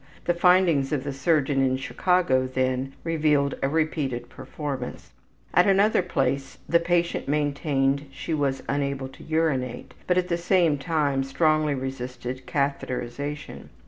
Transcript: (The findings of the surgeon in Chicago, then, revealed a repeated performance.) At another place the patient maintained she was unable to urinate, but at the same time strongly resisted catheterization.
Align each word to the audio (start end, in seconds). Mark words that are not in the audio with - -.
(The 0.25 0.33
findings 0.33 0.91
of 0.91 1.03
the 1.03 1.13
surgeon 1.13 1.61
in 1.61 1.77
Chicago, 1.77 2.47
then, 2.47 2.93
revealed 3.03 3.53
a 3.61 3.69
repeated 3.69 4.29
performance.) 4.29 5.11
At 5.53 5.67
another 5.67 6.01
place 6.01 6.57
the 6.67 6.79
patient 6.79 7.27
maintained 7.27 8.07
she 8.11 8.33
was 8.33 8.63
unable 8.67 9.09
to 9.09 9.23
urinate, 9.23 9.93
but 10.07 10.17
at 10.17 10.27
the 10.27 10.37
same 10.39 10.79
time 10.79 11.23
strongly 11.23 11.75
resisted 11.75 12.47
catheterization. 12.47 13.69